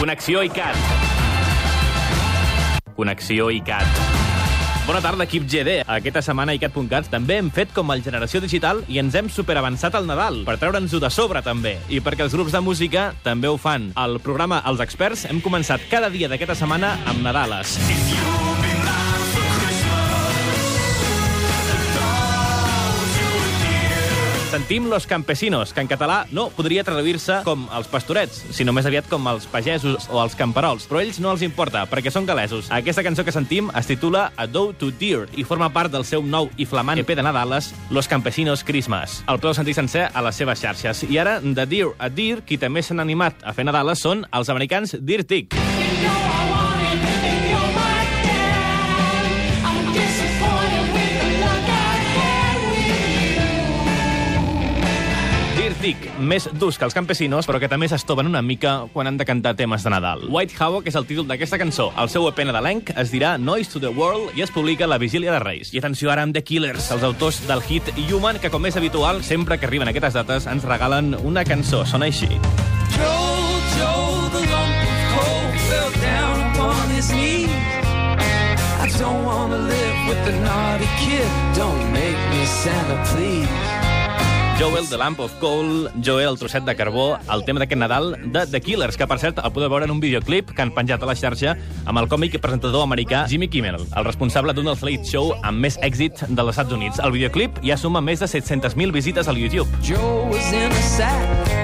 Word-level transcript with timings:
Connexió 0.00 0.42
ICAT. 0.42 0.76
Connexió 2.96 3.50
ICAT. 3.50 3.84
Bona 4.86 5.02
tarda, 5.04 5.26
equip 5.26 5.44
GD. 5.44 5.74
Aquesta 5.84 6.22
setmana 6.24 6.54
a 6.54 6.56
ICAT.cat 6.56 7.10
també 7.12 7.36
hem 7.36 7.50
fet 7.52 7.74
com 7.76 7.92
el 7.92 8.00
Generació 8.00 8.40
Digital 8.40 8.80
i 8.88 8.96
ens 9.02 9.18
hem 9.20 9.28
superavançat 9.28 9.98
al 10.00 10.08
Nadal, 10.08 10.40
per 10.48 10.56
treure'ns-ho 10.56 11.02
de 11.04 11.12
sobre, 11.12 11.44
també. 11.44 11.74
I 11.92 12.00
perquè 12.00 12.24
els 12.24 12.32
grups 12.32 12.56
de 12.56 12.64
música 12.64 13.10
també 13.20 13.52
ho 13.52 13.60
fan. 13.60 13.90
Al 13.92 14.16
programa 14.24 14.62
Els 14.72 14.80
Experts 14.80 15.26
hem 15.28 15.44
començat 15.44 15.84
cada 15.92 16.08
dia 16.08 16.32
d'aquesta 16.32 16.56
setmana 16.64 16.96
amb 17.04 17.20
Nadales. 17.20 17.76
Sentim 24.70 24.88
Los 24.88 25.08
Campesinos, 25.08 25.72
que 25.72 25.80
en 25.80 25.88
català 25.90 26.28
no 26.30 26.44
podria 26.54 26.84
traduir-se 26.86 27.40
com 27.42 27.64
els 27.74 27.88
pastorets, 27.90 28.36
sinó 28.54 28.70
més 28.70 28.86
aviat 28.86 29.08
com 29.10 29.24
els 29.26 29.48
pagesos 29.50 30.06
o 30.14 30.20
els 30.22 30.36
camperols, 30.38 30.84
però 30.86 31.00
ells 31.02 31.18
no 31.18 31.32
els 31.34 31.42
importa, 31.42 31.82
perquè 31.90 32.12
són 32.14 32.22
galesos. 32.28 32.68
Aquesta 32.70 33.02
cançó 33.02 33.24
que 33.26 33.34
sentim 33.34 33.72
es 33.74 33.90
titula 33.90 34.28
A 34.38 34.46
Doe 34.46 34.76
to 34.78 34.92
Deer 34.94 35.24
i 35.34 35.42
forma 35.42 35.72
part 35.74 35.90
del 35.90 36.06
seu 36.06 36.22
nou 36.22 36.52
i 36.54 36.68
flamant 36.70 37.02
EP 37.02 37.10
de 37.18 37.26
Nadales, 37.26 37.72
Los 37.90 38.06
Campesinos 38.06 38.62
Christmas. 38.62 39.24
El 39.26 39.42
podeu 39.42 39.58
sentir 39.58 39.74
sencer 39.74 40.06
a 40.06 40.22
les 40.22 40.38
seves 40.38 40.62
xarxes. 40.62 41.02
I 41.10 41.18
ara, 41.18 41.40
de 41.42 41.66
Deer 41.66 41.90
a 41.98 42.06
Deer, 42.06 42.44
qui 42.46 42.54
també 42.54 42.86
s'han 42.86 43.02
animat 43.02 43.42
a 43.42 43.50
fer 43.50 43.66
Nadales 43.66 44.06
són 44.06 44.22
els 44.30 44.54
americans 44.54 44.94
Deer 45.02 45.26
Tick. 45.26 45.58
Tic, 55.80 56.02
més 56.20 56.44
durs 56.60 56.76
que 56.76 56.84
els 56.84 56.92
campesinos, 56.92 57.46
però 57.48 57.56
que 57.56 57.68
també 57.72 57.86
s'estoven 57.88 58.28
una 58.28 58.42
mica 58.44 58.82
quan 58.92 59.08
han 59.08 59.16
de 59.16 59.24
cantar 59.24 59.54
temes 59.56 59.80
de 59.80 59.88
Nadal. 59.88 60.26
White 60.28 60.52
Havoc 60.58 60.90
és 60.90 60.96
el 60.98 61.06
títol 61.08 61.24
d'aquesta 61.30 61.56
cançó. 61.56 61.86
El 61.96 62.10
seu 62.12 62.26
EP 62.28 62.42
nadalenc 62.44 62.92
es 63.00 63.08
dirà 63.08 63.30
Noise 63.40 63.72
to 63.72 63.80
the 63.80 63.88
World 63.88 64.36
i 64.36 64.44
es 64.44 64.52
publica 64.52 64.84
la 64.90 64.98
Vigília 65.00 65.32
de 65.32 65.40
Reis. 65.40 65.72
I 65.72 65.80
atenció 65.80 66.12
ara 66.12 66.26
amb 66.26 66.36
The 66.36 66.44
Killers, 66.44 66.90
els 66.92 67.06
autors 67.08 67.40
del 67.48 67.64
hit 67.64 67.88
Human, 68.10 68.42
que 68.42 68.52
com 68.52 68.68
és 68.68 68.76
habitual, 68.76 69.22
sempre 69.24 69.56
que 69.56 69.64
arriben 69.70 69.88
aquestes 69.88 70.20
dates, 70.20 70.50
ens 70.52 70.68
regalen 70.68 71.14
una 71.24 71.46
cançó. 71.48 71.86
Sona 71.88 72.12
així. 72.12 72.28
Don't 79.00 79.24
want 79.24 79.50
to 79.50 79.56
live 79.56 80.08
with 80.08 80.24
the 80.26 80.32
naughty 80.44 80.84
kid. 81.00 81.24
Don't 81.56 81.90
make 81.90 82.20
me 82.32 82.44
Santa, 82.44 83.02
please. 83.08 83.89
Joel, 84.60 84.86
The 84.90 84.98
Lamp 84.98 85.18
of 85.20 85.32
Coal, 85.40 85.90
Joel, 86.04 86.28
el 86.28 86.38
trosset 86.38 86.66
de 86.66 86.74
carbó, 86.76 87.16
el 87.32 87.44
tema 87.46 87.62
d'aquest 87.62 87.80
Nadal 87.80 88.10
de 88.28 88.42
The 88.44 88.60
Killers, 88.60 88.98
que, 89.00 89.06
per 89.08 89.16
cert, 89.16 89.38
el 89.40 89.54
podeu 89.56 89.70
veure 89.72 89.86
en 89.88 89.94
un 89.94 90.02
videoclip 90.02 90.50
que 90.52 90.60
han 90.60 90.74
penjat 90.76 91.00
a 91.00 91.08
la 91.08 91.14
xarxa 91.16 91.54
amb 91.88 91.96
el 91.96 92.10
còmic 92.12 92.36
i 92.36 92.40
presentador 92.44 92.84
americà 92.84 93.22
Jimmy 93.30 93.48
Kimmel, 93.48 93.80
el 93.80 94.04
responsable 94.04 94.52
d'un 94.52 94.68
dels 94.68 94.82
late 94.84 95.08
show 95.08 95.32
amb 95.40 95.64
més 95.64 95.78
èxit 95.80 96.26
dels 96.28 96.52
Estats 96.52 96.76
Units. 96.76 97.00
El 97.00 97.16
videoclip 97.16 97.56
ja 97.64 97.78
suma 97.80 98.04
més 98.04 98.20
de 98.20 98.28
700.000 98.28 98.92
visites 98.92 99.32
al 99.32 99.40
YouTube. 99.40 99.80
Joe 99.80 100.28
was 100.28 100.52
in 100.52 100.68
a 100.68 100.82
sack. 100.90 101.54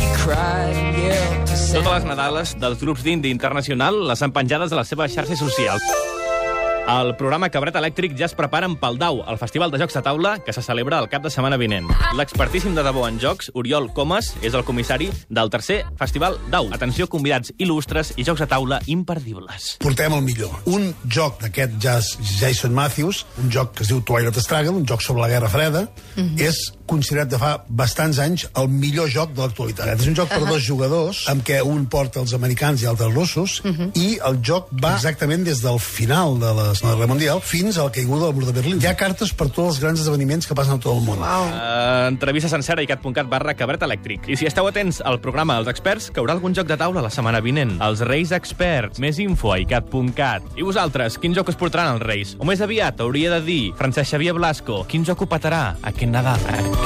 He 0.00 0.08
cried 0.24 0.72
and 0.80 0.96
yelled 1.04 1.50
to 1.50 1.52
Santa. 1.52 1.82
Totes 1.82 1.98
les 1.98 2.08
Nadales 2.14 2.56
dels 2.64 2.80
grups 2.80 3.04
d'indie 3.04 3.36
internacional 3.36 4.06
les 4.08 4.24
han 4.24 4.32
penjades 4.32 4.72
a 4.72 4.80
les 4.80 4.88
seves 4.88 5.12
xarxes 5.12 5.44
socials. 5.44 6.09
El 6.90 7.12
programa 7.14 7.46
Cabret 7.54 7.76
Elèctric 7.78 8.16
ja 8.18 8.24
es 8.26 8.32
preparen 8.34 8.72
pel 8.80 8.96
DAU, 8.98 9.20
el 9.30 9.36
Festival 9.38 9.70
de 9.70 9.78
Jocs 9.78 9.94
de 9.94 10.00
Taula, 10.02 10.32
que 10.42 10.50
se 10.52 10.62
celebra 10.64 10.98
el 10.98 11.06
cap 11.12 11.22
de 11.22 11.30
setmana 11.30 11.54
vinent. 11.60 11.86
L'expertíssim 12.18 12.74
de 12.74 12.82
debò 12.82 13.04
en 13.06 13.20
jocs, 13.22 13.52
Oriol 13.54 13.86
Comas, 13.94 14.32
és 14.42 14.56
el 14.58 14.64
comissari 14.66 15.06
del 15.28 15.52
tercer 15.54 15.84
Festival 16.00 16.40
DAU. 16.50 16.72
Atenció, 16.74 17.06
convidats 17.06 17.52
il·lustres 17.62 18.10
i 18.18 18.26
jocs 18.26 18.42
de 18.42 18.48
taula 18.50 18.80
imperdibles. 18.90 19.76
portem 19.78 20.16
el 20.16 20.24
millor. 20.26 20.56
Un 20.66 20.90
joc 21.06 21.38
d'aquest 21.44 21.78
jazz 21.78 22.18
Jason 22.40 22.74
Matthews, 22.74 23.22
un 23.38 23.52
joc 23.54 23.76
que 23.76 23.84
es 23.86 23.92
diu 23.92 24.02
Twilight 24.02 24.42
Struggle, 24.42 24.74
un 24.82 24.86
joc 24.86 25.04
sobre 25.06 25.22
la 25.22 25.28
Guerra 25.28 25.48
Freda, 25.52 25.86
és 26.42 26.72
considerat 26.90 27.30
de 27.30 27.38
fa 27.40 27.52
bastants 27.68 28.18
anys 28.22 28.46
el 28.60 28.68
millor 28.72 29.10
joc 29.12 29.34
de 29.36 29.44
l'actualitat. 29.44 29.94
És 29.94 30.10
un 30.10 30.18
joc 30.18 30.30
per 30.32 30.42
dos 30.46 30.62
jugadors, 30.66 31.22
amb 31.32 31.44
què 31.46 31.60
un 31.66 31.86
porta 31.90 32.22
els 32.22 32.34
americans 32.36 32.82
i 32.84 32.88
altres 32.90 33.14
russos, 33.14 33.60
i 33.94 34.18
el 34.26 34.40
joc 34.46 34.70
va 34.82 34.96
exactament 34.98 35.46
des 35.46 35.62
del 35.64 35.78
final 35.82 36.38
de 36.40 36.52
la 36.56 36.66
Segona 36.74 36.96
Guerra 36.96 37.10
Mundial 37.12 37.42
fins 37.44 37.78
a 37.78 37.86
la 37.88 37.94
caiguda 37.94 38.28
del 38.28 38.36
mur 38.38 38.48
de 38.48 38.56
Berlín. 38.56 38.80
Hi 38.82 38.90
ha 38.90 38.96
cartes 38.98 39.32
per 39.36 39.48
tots 39.50 39.76
els 39.76 39.80
grans 39.82 40.02
esdeveniments 40.02 40.48
que 40.48 40.56
passen 40.58 40.78
a 40.78 40.82
tot 40.82 40.96
el 40.96 41.04
món. 41.06 41.22
Uh, 41.22 42.08
entrevista 42.10 42.50
sencera 42.52 42.82
i 42.84 42.88
cat.cat 42.90 43.30
barra 43.30 43.54
cabret 43.58 43.84
elèctric. 43.86 44.28
I 44.30 44.38
si 44.40 44.48
esteu 44.50 44.68
atents 44.70 45.00
al 45.06 45.20
programa 45.22 45.58
dels 45.58 45.70
experts, 45.72 46.10
caurà 46.14 46.36
algun 46.36 46.56
joc 46.56 46.68
de 46.70 46.78
taula 46.80 47.04
la 47.04 47.12
setmana 47.12 47.42
vinent. 47.44 47.76
Els 47.84 48.04
Reis 48.08 48.34
Experts. 48.36 49.00
Més 49.02 49.20
info 49.22 49.54
a 49.54 49.60
icat.cat. 49.62 50.52
I 50.56 50.66
vosaltres, 50.66 51.18
quin 51.20 51.36
joc 51.36 51.52
us 51.52 51.60
portaran 51.60 51.96
els 51.96 52.06
Reis? 52.06 52.36
O 52.40 52.48
més 52.48 52.62
aviat, 52.64 53.00
hauria 53.04 53.36
de 53.36 53.42
dir 53.46 53.62
Francesc 53.78 54.16
Xavier 54.16 54.36
Blasco, 54.36 54.84
quin 54.90 55.06
joc 55.06 55.24
ho 55.24 55.30
petarà 55.30 55.64
aquest 55.86 56.10
Nadal? 56.10 56.79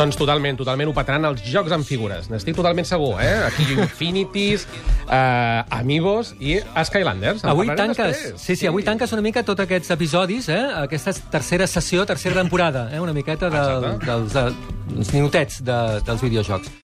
Doncs 0.00 0.16
totalment, 0.16 0.56
totalment 0.56 0.88
ho 0.88 0.94
petaran 0.96 1.28
els 1.28 1.42
jocs 1.44 1.74
amb 1.76 1.84
figures. 1.84 2.30
N'estic 2.32 2.56
totalment 2.56 2.86
segur, 2.88 3.18
eh? 3.20 3.42
Aquí 3.44 3.66
Infinities, 3.74 4.64
eh, 5.18 5.76
Amigos 5.76 6.32
i 6.40 6.56
Skylanders. 6.88 7.44
En 7.44 7.52
Avui 7.52 7.68
tanques, 7.76 8.22
sí, 8.40 8.56
sí, 8.56 8.68
avui 8.70 8.86
tanques 8.86 9.12
una 9.12 9.24
mica 9.26 9.44
tots 9.44 9.66
aquests 9.66 9.92
episodis, 9.92 10.48
eh? 10.48 10.60
aquesta 10.86 11.12
tercera 11.34 11.68
sessió, 11.68 12.06
tercera 12.08 12.40
temporada, 12.40 12.88
eh? 12.94 13.00
una 13.04 13.12
miqueta 13.12 13.52
de, 13.52 13.60
Exacte. 13.60 14.06
dels, 14.08 14.38
eh, 14.40 14.94
dels 14.94 15.12
minutets 15.18 15.60
de, 15.68 15.80
dels 16.08 16.24
videojocs. 16.24 16.72